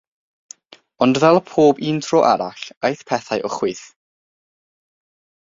[1.05, 3.85] Ond fel pob un tro arall, aeth pethau o chwith.